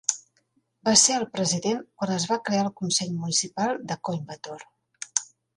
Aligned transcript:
Va 0.87 0.93
ser 1.01 1.17
el 1.17 1.25
president 1.35 1.83
quan 1.99 2.15
es 2.17 2.25
va 2.33 2.39
crear 2.49 2.63
el 2.65 2.73
consell 2.83 3.15
municipal 3.21 3.81
de 3.93 3.99
Coimbatore. 4.07 4.71